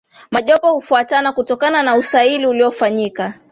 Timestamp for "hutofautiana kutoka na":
0.73-1.95